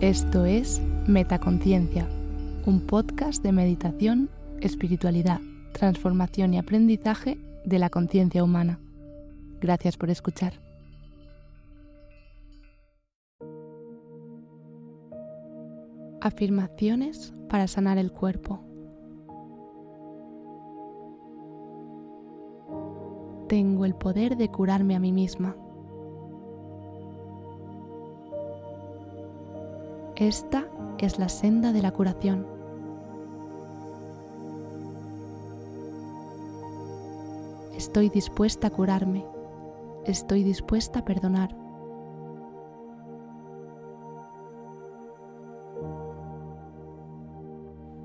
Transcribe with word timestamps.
Esto 0.00 0.46
es 0.46 0.80
Metaconciencia, 1.06 2.08
un 2.64 2.86
podcast 2.86 3.42
de 3.42 3.52
meditación, 3.52 4.30
espiritualidad, 4.62 5.42
transformación 5.74 6.54
y 6.54 6.58
aprendizaje 6.58 7.36
de 7.66 7.78
la 7.78 7.90
conciencia 7.90 8.42
humana. 8.42 8.80
Gracias 9.60 9.98
por 9.98 10.08
escuchar. 10.08 10.54
Afirmaciones 16.22 17.34
para 17.50 17.68
sanar 17.68 17.98
el 17.98 18.10
cuerpo. 18.10 18.64
Tengo 23.50 23.84
el 23.84 23.94
poder 23.94 24.38
de 24.38 24.48
curarme 24.48 24.96
a 24.96 24.98
mí 24.98 25.12
misma. 25.12 25.54
Esta 30.20 30.66
es 30.98 31.18
la 31.18 31.30
senda 31.30 31.72
de 31.72 31.80
la 31.80 31.92
curación. 31.92 32.46
Estoy 37.74 38.10
dispuesta 38.10 38.66
a 38.66 38.70
curarme. 38.70 39.24
Estoy 40.04 40.42
dispuesta 40.42 40.98
a 40.98 41.04
perdonar. 41.06 41.56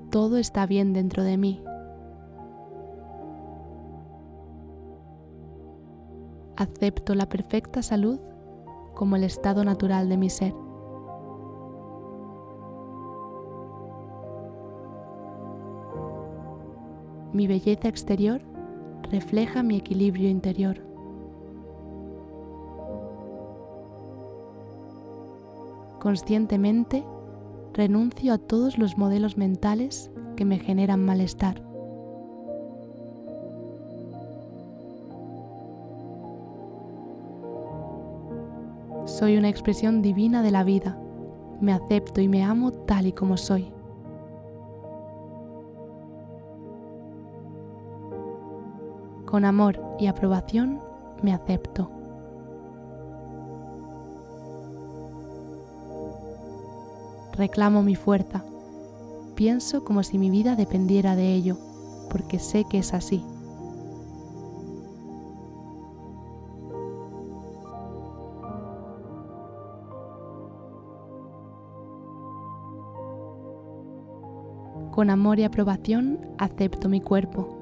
Todo 0.08 0.38
está 0.38 0.64
bien 0.64 0.94
dentro 0.94 1.22
de 1.22 1.36
mí. 1.36 1.62
Acepto 6.56 7.14
la 7.14 7.28
perfecta 7.28 7.82
salud 7.82 8.18
como 8.94 9.16
el 9.16 9.24
estado 9.24 9.64
natural 9.64 10.08
de 10.08 10.16
mi 10.16 10.30
ser. 10.30 10.65
Mi 17.36 17.46
belleza 17.46 17.88
exterior 17.88 18.40
refleja 19.10 19.62
mi 19.62 19.76
equilibrio 19.76 20.30
interior. 20.30 20.78
Conscientemente 26.00 27.04
renuncio 27.74 28.32
a 28.32 28.38
todos 28.38 28.78
los 28.78 28.96
modelos 28.96 29.36
mentales 29.36 30.10
que 30.34 30.46
me 30.46 30.58
generan 30.58 31.04
malestar. 31.04 31.60
Soy 39.04 39.36
una 39.36 39.50
expresión 39.50 40.00
divina 40.00 40.42
de 40.42 40.52
la 40.52 40.64
vida. 40.64 40.98
Me 41.60 41.74
acepto 41.74 42.22
y 42.22 42.28
me 42.28 42.42
amo 42.42 42.72
tal 42.72 43.06
y 43.06 43.12
como 43.12 43.36
soy. 43.36 43.75
Con 49.36 49.44
amor 49.44 49.78
y 49.98 50.06
aprobación 50.06 50.80
me 51.22 51.34
acepto. 51.34 51.90
Reclamo 57.34 57.82
mi 57.82 57.96
fuerza. 57.96 58.42
Pienso 59.34 59.84
como 59.84 60.02
si 60.04 60.16
mi 60.16 60.30
vida 60.30 60.56
dependiera 60.56 61.16
de 61.16 61.34
ello, 61.34 61.58
porque 62.08 62.38
sé 62.38 62.64
que 62.64 62.78
es 62.78 62.94
así. 62.94 63.22
Con 74.92 75.10
amor 75.10 75.38
y 75.38 75.44
aprobación 75.44 76.20
acepto 76.38 76.88
mi 76.88 77.02
cuerpo 77.02 77.55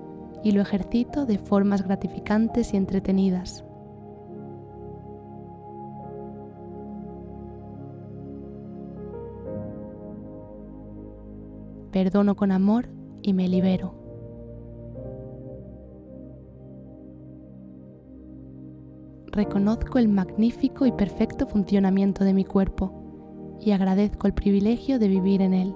y 0.44 0.52
lo 0.52 0.60
ejercito 0.60 1.24
de 1.24 1.38
formas 1.38 1.82
gratificantes 1.82 2.74
y 2.74 2.76
entretenidas. 2.76 3.64
Perdono 11.90 12.36
con 12.36 12.52
amor 12.52 12.88
y 13.22 13.32
me 13.32 13.48
libero. 13.48 13.94
Reconozco 19.28 19.98
el 19.98 20.08
magnífico 20.08 20.86
y 20.86 20.92
perfecto 20.92 21.46
funcionamiento 21.46 22.22
de 22.22 22.34
mi 22.34 22.44
cuerpo 22.44 22.92
y 23.60 23.70
agradezco 23.70 24.26
el 24.26 24.34
privilegio 24.34 24.98
de 24.98 25.08
vivir 25.08 25.40
en 25.40 25.54
él. 25.54 25.74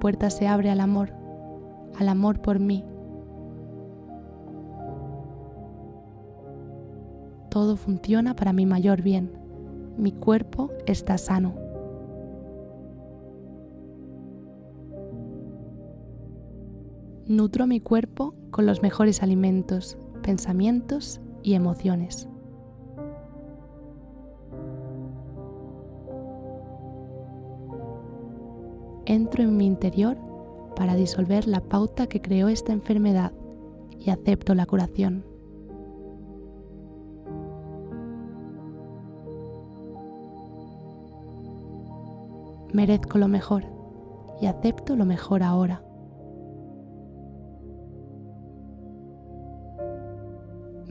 Puerta 0.00 0.30
se 0.30 0.48
abre 0.48 0.70
al 0.70 0.80
amor, 0.80 1.12
al 1.96 2.08
amor 2.08 2.40
por 2.42 2.58
mí. 2.58 2.84
Todo 7.50 7.76
funciona 7.76 8.34
para 8.34 8.52
mi 8.52 8.66
mayor 8.66 9.02
bien. 9.02 9.30
Mi 9.96 10.12
cuerpo 10.12 10.70
está 10.86 11.18
sano. 11.18 11.54
Nutro 17.26 17.68
mi 17.68 17.80
cuerpo 17.80 18.34
con 18.50 18.66
los 18.66 18.82
mejores 18.82 19.22
alimentos, 19.22 19.96
pensamientos 20.22 21.20
y 21.44 21.54
emociones. 21.54 22.28
En 29.38 29.56
mi 29.56 29.66
interior 29.66 30.16
para 30.76 30.94
disolver 30.94 31.46
la 31.46 31.60
pauta 31.60 32.06
que 32.06 32.20
creó 32.20 32.48
esta 32.48 32.72
enfermedad 32.72 33.32
y 33.98 34.10
acepto 34.10 34.54
la 34.54 34.66
curación. 34.66 35.24
Merezco 42.72 43.18
lo 43.18 43.28
mejor 43.28 43.64
y 44.40 44.46
acepto 44.46 44.96
lo 44.96 45.04
mejor 45.04 45.42
ahora. 45.42 45.82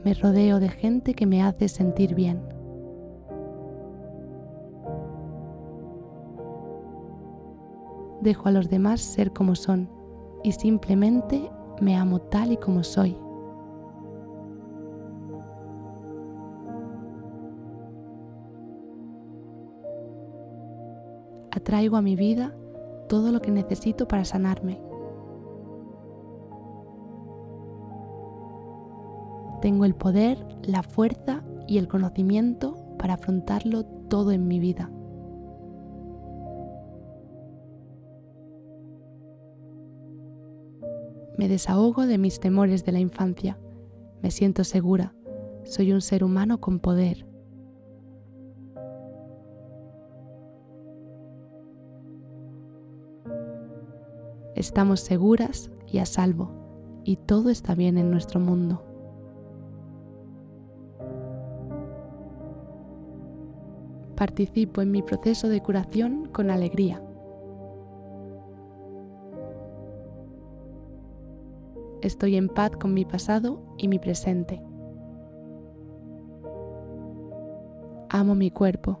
Me 0.04 0.14
rodeo 0.14 0.60
de 0.60 0.68
gente 0.68 1.14
que 1.14 1.26
me 1.26 1.42
hace 1.42 1.68
sentir 1.68 2.14
bien. 2.14 2.59
Dejo 8.20 8.48
a 8.48 8.52
los 8.52 8.68
demás 8.68 9.00
ser 9.00 9.32
como 9.32 9.54
son 9.54 9.88
y 10.42 10.52
simplemente 10.52 11.50
me 11.80 11.96
amo 11.96 12.20
tal 12.20 12.52
y 12.52 12.56
como 12.56 12.82
soy. 12.82 13.16
Atraigo 21.50 21.96
a 21.96 22.02
mi 22.02 22.16
vida 22.16 22.54
todo 23.08 23.32
lo 23.32 23.40
que 23.40 23.50
necesito 23.50 24.06
para 24.06 24.24
sanarme. 24.24 24.80
Tengo 29.60 29.84
el 29.84 29.94
poder, 29.94 30.38
la 30.62 30.82
fuerza 30.82 31.42
y 31.66 31.78
el 31.78 31.86
conocimiento 31.86 32.76
para 32.98 33.14
afrontarlo 33.14 33.84
todo 33.84 34.32
en 34.32 34.48
mi 34.48 34.58
vida. 34.58 34.90
Me 41.40 41.48
desahogo 41.48 42.06
de 42.06 42.18
mis 42.18 42.38
temores 42.38 42.84
de 42.84 42.92
la 42.92 43.00
infancia. 43.00 43.58
Me 44.20 44.30
siento 44.30 44.62
segura. 44.62 45.14
Soy 45.64 45.90
un 45.90 46.02
ser 46.02 46.22
humano 46.22 46.60
con 46.60 46.80
poder. 46.80 47.26
Estamos 54.54 55.00
seguras 55.00 55.70
y 55.90 55.96
a 55.96 56.04
salvo, 56.04 56.50
y 57.04 57.16
todo 57.16 57.48
está 57.48 57.74
bien 57.74 57.96
en 57.96 58.10
nuestro 58.10 58.38
mundo. 58.38 58.84
Participo 64.14 64.82
en 64.82 64.90
mi 64.90 65.00
proceso 65.00 65.48
de 65.48 65.62
curación 65.62 66.26
con 66.26 66.50
alegría. 66.50 67.02
Estoy 72.02 72.36
en 72.36 72.48
paz 72.48 72.70
con 72.78 72.94
mi 72.94 73.04
pasado 73.04 73.60
y 73.76 73.86
mi 73.88 73.98
presente. 73.98 74.62
Amo 78.08 78.34
mi 78.34 78.50
cuerpo. 78.50 79.00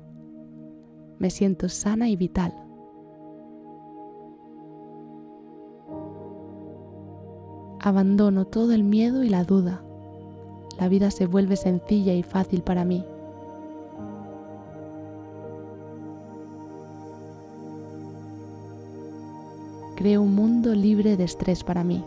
Me 1.18 1.30
siento 1.30 1.70
sana 1.70 2.10
y 2.10 2.16
vital. 2.16 2.54
Abandono 7.80 8.46
todo 8.46 8.72
el 8.72 8.84
miedo 8.84 9.24
y 9.24 9.30
la 9.30 9.44
duda. 9.44 9.82
la 10.78 10.88
vida 10.88 11.10
se 11.10 11.26
vuelve 11.26 11.56
sencilla 11.56 12.14
y 12.14 12.22
fácil 12.22 12.62
para 12.62 12.86
mí. 12.86 13.04
Creo 19.96 20.22
un 20.22 20.34
mundo 20.34 20.74
libre 20.74 21.18
de 21.18 21.24
estrés 21.24 21.62
para 21.62 21.84
mí. 21.84 22.02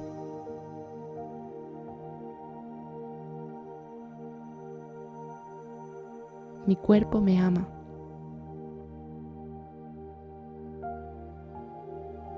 Mi 6.74 6.78
cuerpo 6.78 7.22
me 7.22 7.40
ama. 7.40 7.68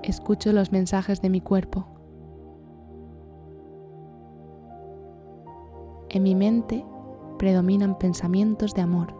Escucho 0.02 0.52
los 0.52 0.72
mensajes 0.72 1.22
de 1.22 1.30
mi 1.30 1.40
cuerpo. 1.40 1.86
En 6.10 6.22
mi 6.22 6.34
mente 6.34 6.84
predominan 7.38 7.96
pensamientos 7.96 8.74
de 8.74 8.82
amor. 8.82 9.14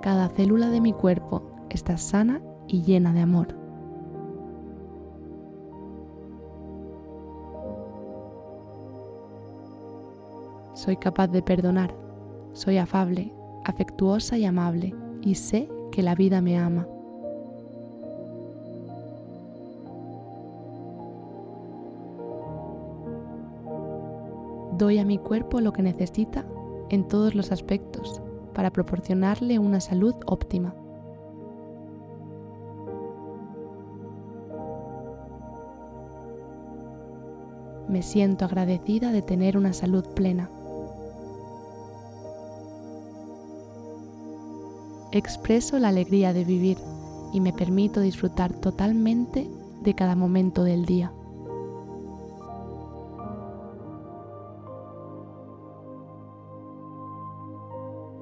Cada 0.00 0.30
célula 0.30 0.70
de 0.70 0.80
mi 0.80 0.94
cuerpo 0.94 1.42
está 1.68 1.98
sana 1.98 2.40
y 2.66 2.80
llena 2.80 3.12
de 3.12 3.20
amor. 3.20 3.48
Soy 10.72 10.96
capaz 10.96 11.28
de 11.28 11.42
perdonar, 11.42 12.01
soy 12.52 12.78
afable, 12.78 13.32
afectuosa 13.64 14.38
y 14.38 14.44
amable 14.44 14.94
y 15.22 15.34
sé 15.36 15.68
que 15.90 16.02
la 16.02 16.14
vida 16.14 16.40
me 16.40 16.58
ama. 16.58 16.86
Doy 24.78 24.98
a 24.98 25.04
mi 25.04 25.18
cuerpo 25.18 25.60
lo 25.60 25.72
que 25.72 25.82
necesita 25.82 26.44
en 26.88 27.06
todos 27.06 27.34
los 27.34 27.52
aspectos 27.52 28.20
para 28.52 28.70
proporcionarle 28.70 29.58
una 29.58 29.80
salud 29.80 30.14
óptima. 30.26 30.74
Me 37.88 38.02
siento 38.02 38.44
agradecida 38.44 39.12
de 39.12 39.22
tener 39.22 39.56
una 39.56 39.72
salud 39.72 40.04
plena. 40.14 40.50
Expreso 45.12 45.78
la 45.78 45.88
alegría 45.88 46.32
de 46.32 46.42
vivir 46.42 46.78
y 47.34 47.40
me 47.40 47.52
permito 47.52 48.00
disfrutar 48.00 48.50
totalmente 48.54 49.46
de 49.82 49.94
cada 49.94 50.16
momento 50.16 50.64
del 50.64 50.86
día. 50.86 51.12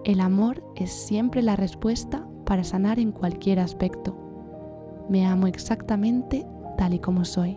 El 0.03 0.21
amor 0.21 0.65
es 0.75 0.91
siempre 0.91 1.43
la 1.43 1.55
respuesta 1.55 2.27
para 2.45 2.65
sanar 2.65 2.99
en 2.99 3.13
cualquier 3.13 3.61
aspecto. 3.61 4.17
Me 5.09 5.25
amo 5.25 5.47
exactamente 5.47 6.45
tal 6.77 6.95
y 6.95 6.99
como 6.99 7.25
soy. 7.25 7.57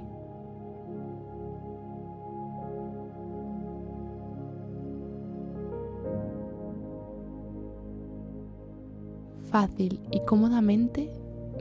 Fácil 9.54 10.00
y 10.10 10.20
cómodamente 10.22 11.14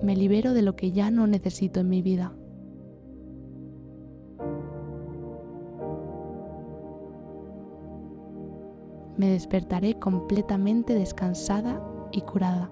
me 0.03 0.17
libero 0.17 0.55
de 0.55 0.62
lo 0.62 0.77
que 0.77 0.93
ya 0.93 1.11
no 1.11 1.27
necesito 1.27 1.81
en 1.81 1.91
mi 1.91 2.00
vida. 2.00 2.33
Me 9.19 9.29
despertaré 9.29 9.99
completamente 9.99 10.94
descansada 10.94 11.87
y 12.12 12.23
curada. 12.23 12.71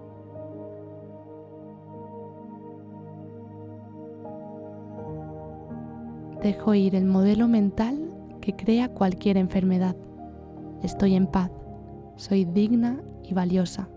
Dejo 6.43 6.73
ir 6.73 6.95
el 6.95 7.05
modelo 7.05 7.47
mental 7.47 8.09
que 8.41 8.57
crea 8.57 8.89
cualquier 8.89 9.37
enfermedad. 9.37 9.97
Estoy 10.83 11.15
en 11.15 11.27
paz, 11.27 11.51
soy 12.17 12.47
digna 12.47 13.03
y 13.23 13.35
valiosa. 13.35 13.91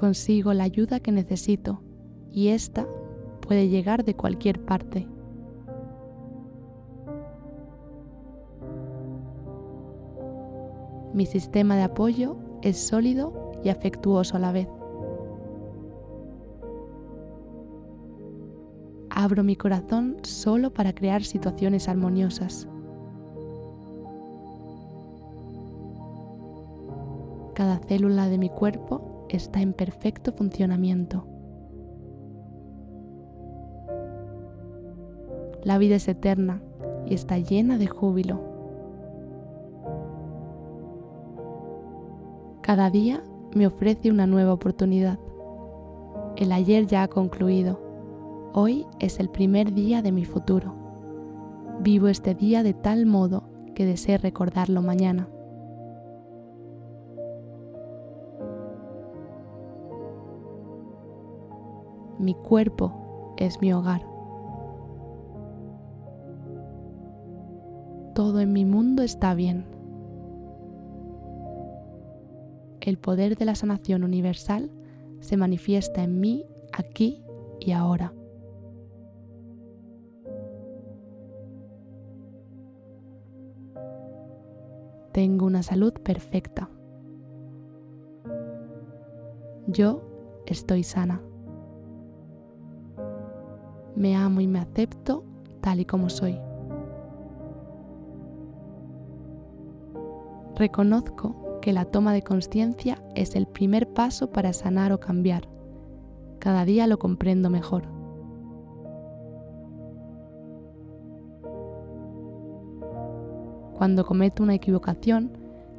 Consigo 0.00 0.54
la 0.54 0.64
ayuda 0.64 0.98
que 1.00 1.12
necesito 1.12 1.82
y 2.32 2.48
esta 2.48 2.86
puede 3.42 3.68
llegar 3.68 4.02
de 4.02 4.16
cualquier 4.16 4.64
parte. 4.64 5.06
Mi 11.12 11.26
sistema 11.26 11.76
de 11.76 11.82
apoyo 11.82 12.38
es 12.62 12.78
sólido 12.78 13.52
y 13.62 13.68
afectuoso 13.68 14.36
a 14.36 14.40
la 14.40 14.52
vez. 14.52 14.68
Abro 19.10 19.44
mi 19.44 19.54
corazón 19.54 20.16
solo 20.22 20.72
para 20.72 20.94
crear 20.94 21.24
situaciones 21.24 21.90
armoniosas. 21.90 22.66
Cada 27.52 27.80
célula 27.80 28.30
de 28.30 28.38
mi 28.38 28.48
cuerpo 28.48 29.09
está 29.36 29.60
en 29.60 29.72
perfecto 29.72 30.32
funcionamiento. 30.32 31.26
La 35.62 35.78
vida 35.78 35.96
es 35.96 36.08
eterna 36.08 36.62
y 37.06 37.14
está 37.14 37.38
llena 37.38 37.76
de 37.76 37.86
júbilo. 37.86 38.40
Cada 42.62 42.90
día 42.90 43.22
me 43.54 43.66
ofrece 43.66 44.10
una 44.10 44.26
nueva 44.26 44.52
oportunidad. 44.52 45.18
El 46.36 46.52
ayer 46.52 46.86
ya 46.86 47.02
ha 47.02 47.08
concluido. 47.08 47.80
Hoy 48.52 48.86
es 49.00 49.20
el 49.20 49.28
primer 49.28 49.74
día 49.74 50.02
de 50.02 50.12
mi 50.12 50.24
futuro. 50.24 50.74
Vivo 51.80 52.08
este 52.08 52.34
día 52.34 52.62
de 52.62 52.74
tal 52.74 53.06
modo 53.06 53.44
que 53.74 53.86
deseo 53.86 54.18
recordarlo 54.18 54.82
mañana. 54.82 55.28
Mi 62.20 62.34
cuerpo 62.34 63.34
es 63.38 63.60
mi 63.60 63.72
hogar. 63.72 64.02
Todo 68.14 68.40
en 68.40 68.52
mi 68.52 68.66
mundo 68.66 69.02
está 69.02 69.34
bien. 69.34 69.64
El 72.82 72.98
poder 72.98 73.36
de 73.36 73.44
la 73.46 73.54
sanación 73.54 74.04
universal 74.04 74.70
se 75.20 75.36
manifiesta 75.36 76.02
en 76.02 76.20
mí 76.20 76.44
aquí 76.72 77.24
y 77.58 77.72
ahora. 77.72 78.12
Tengo 85.12 85.46
una 85.46 85.62
salud 85.62 85.94
perfecta. 85.94 86.68
Yo 89.66 90.02
estoy 90.46 90.82
sana 90.82 91.22
me 94.00 94.16
amo 94.16 94.40
y 94.40 94.46
me 94.46 94.58
acepto 94.58 95.24
tal 95.60 95.80
y 95.80 95.84
como 95.84 96.08
soy. 96.08 96.40
Reconozco 100.56 101.58
que 101.60 101.74
la 101.74 101.84
toma 101.84 102.14
de 102.14 102.22
conciencia 102.22 103.02
es 103.14 103.36
el 103.36 103.46
primer 103.46 103.92
paso 103.92 104.32
para 104.32 104.54
sanar 104.54 104.92
o 104.92 105.00
cambiar. 105.00 105.42
Cada 106.38 106.64
día 106.64 106.86
lo 106.86 106.98
comprendo 106.98 107.50
mejor. 107.50 107.82
Cuando 113.76 114.06
cometo 114.06 114.42
una 114.42 114.54
equivocación, 114.54 115.30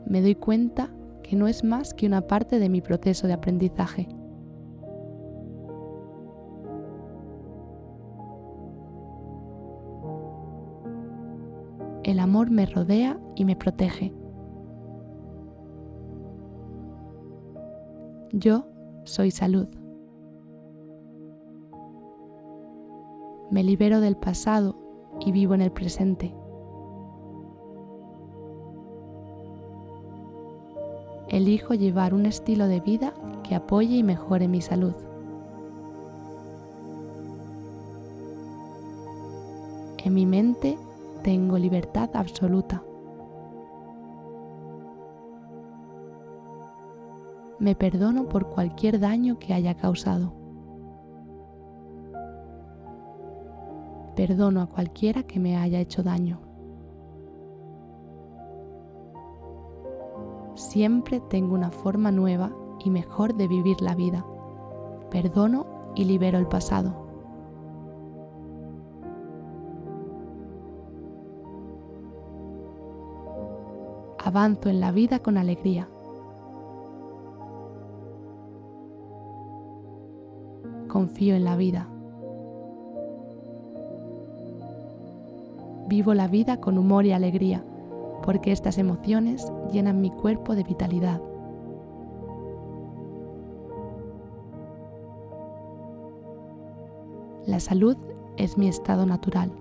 me 0.05 0.21
doy 0.21 0.35
cuenta 0.35 0.91
que 1.23 1.35
no 1.35 1.47
es 1.47 1.63
más 1.63 1.95
que 1.95 2.05
una 2.05 2.21
parte 2.21 2.59
de 2.59 2.69
mi 2.69 2.81
proceso 2.81 3.25
de 3.25 3.33
aprendizaje 3.33 4.07
el 12.11 12.19
amor 12.19 12.51
me 12.51 12.65
rodea 12.65 13.17
y 13.35 13.45
me 13.45 13.55
protege. 13.55 14.13
Yo 18.33 18.65
soy 19.05 19.31
salud. 19.31 19.67
Me 23.49 23.63
libero 23.63 24.01
del 24.01 24.17
pasado 24.17 24.75
y 25.21 25.31
vivo 25.31 25.53
en 25.53 25.61
el 25.61 25.71
presente. 25.71 26.35
Elijo 31.29 31.73
llevar 31.73 32.13
un 32.13 32.25
estilo 32.25 32.67
de 32.67 32.81
vida 32.81 33.13
que 33.43 33.55
apoye 33.55 33.95
y 33.95 34.03
mejore 34.03 34.49
mi 34.49 34.59
salud. 34.59 34.95
En 40.03 40.13
mi 40.13 40.25
mente 40.25 40.77
tengo 41.21 41.57
libertad 41.57 42.09
absoluta. 42.13 42.83
Me 47.59 47.75
perdono 47.75 48.27
por 48.27 48.49
cualquier 48.49 48.99
daño 48.99 49.37
que 49.37 49.53
haya 49.53 49.75
causado. 49.75 50.33
Perdono 54.15 54.61
a 54.61 54.67
cualquiera 54.67 55.23
que 55.23 55.39
me 55.39 55.57
haya 55.57 55.79
hecho 55.79 56.01
daño. 56.01 56.39
Siempre 60.55 61.19
tengo 61.19 61.53
una 61.53 61.71
forma 61.71 62.11
nueva 62.11 62.51
y 62.83 62.89
mejor 62.89 63.35
de 63.35 63.47
vivir 63.47 63.81
la 63.81 63.95
vida. 63.95 64.25
Perdono 65.09 65.65
y 65.95 66.05
libero 66.05 66.37
el 66.39 66.47
pasado. 66.47 67.10
Avanzo 74.33 74.69
en 74.69 74.79
la 74.79 74.93
vida 74.93 75.19
con 75.19 75.37
alegría. 75.37 75.89
Confío 80.87 81.35
en 81.35 81.43
la 81.43 81.57
vida. 81.57 81.89
Vivo 85.89 86.13
la 86.13 86.29
vida 86.29 86.61
con 86.61 86.77
humor 86.77 87.05
y 87.05 87.11
alegría, 87.11 87.61
porque 88.23 88.53
estas 88.53 88.77
emociones 88.77 89.51
llenan 89.69 89.99
mi 89.99 90.11
cuerpo 90.11 90.55
de 90.55 90.63
vitalidad. 90.63 91.21
La 97.45 97.59
salud 97.59 97.97
es 98.37 98.57
mi 98.57 98.69
estado 98.69 99.05
natural. 99.05 99.51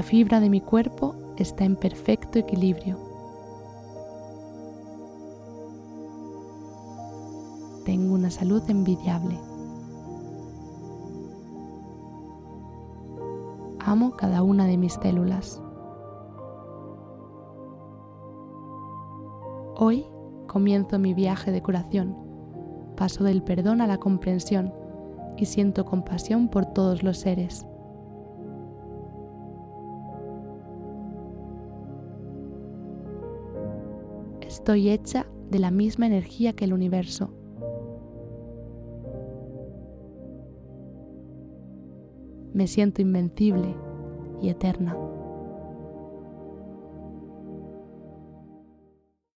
Cada 0.00 0.08
fibra 0.08 0.40
de 0.40 0.48
mi 0.48 0.62
cuerpo 0.62 1.14
está 1.36 1.66
en 1.66 1.76
perfecto 1.76 2.38
equilibrio. 2.38 2.96
Tengo 7.84 8.14
una 8.14 8.30
salud 8.30 8.62
envidiable. 8.70 9.38
Amo 13.80 14.16
cada 14.16 14.42
una 14.42 14.64
de 14.64 14.78
mis 14.78 14.94
células. 14.94 15.60
Hoy 19.76 20.06
comienzo 20.46 20.98
mi 20.98 21.12
viaje 21.12 21.50
de 21.52 21.62
curación 21.62 22.16
paso 22.96 23.22
del 23.22 23.42
perdón 23.42 23.82
a 23.82 23.86
la 23.86 23.98
comprensión 23.98 24.72
y 25.36 25.44
siento 25.44 25.84
compasión 25.84 26.48
por 26.48 26.64
todos 26.64 27.02
los 27.02 27.18
seres. 27.18 27.66
Estoy 34.60 34.90
hecha 34.90 35.26
de 35.50 35.58
la 35.58 35.70
misma 35.70 36.06
energía 36.06 36.52
que 36.52 36.66
el 36.66 36.74
universo. 36.74 37.30
Me 42.52 42.66
siento 42.66 43.00
invencible 43.00 43.74
y 44.42 44.50
eterna. 44.50 44.98